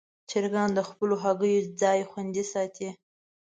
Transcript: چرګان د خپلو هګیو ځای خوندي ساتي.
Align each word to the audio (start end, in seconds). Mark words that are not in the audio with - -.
چرګان 0.29 0.69
د 0.73 0.79
خپلو 0.89 1.15
هګیو 1.23 1.69
ځای 1.81 1.99
خوندي 2.09 2.43
ساتي. 2.53 2.89